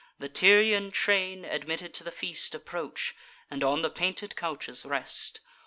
The 0.17 0.29
Tyrian 0.29 0.89
train, 0.89 1.45
admitted 1.45 1.93
to 1.93 2.03
the 2.03 2.09
feast, 2.09 2.55
Approach, 2.55 3.13
and 3.51 3.63
on 3.63 3.83
the 3.83 3.91
painted 3.91 4.35
couches 4.35 4.83
rest. 4.83 5.41